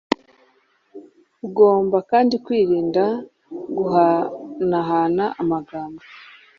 [1.45, 3.05] Ugomba kandi kwirinda
[3.77, 6.01] guhanahana amagambo